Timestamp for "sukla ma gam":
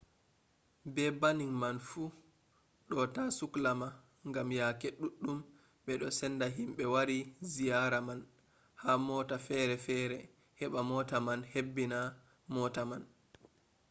3.37-4.49